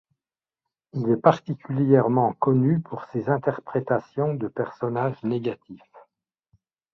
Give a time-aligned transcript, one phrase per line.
[0.93, 5.95] Il est particulièrement connu pour ses interprétations de personnages négatifs.